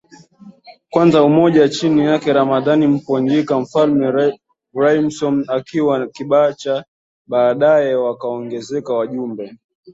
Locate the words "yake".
2.05-2.33